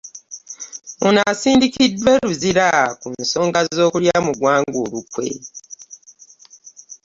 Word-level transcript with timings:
Ono 1.05 1.19
asindikiddwa 1.31 2.09
e 2.15 2.19
Luzira 2.25 2.67
ku 2.99 3.07
nsonga 3.21 3.59
z'okulya 3.75 4.17
mu 4.25 4.31
ggwanga 4.35 4.79
lukwe. 4.91 5.27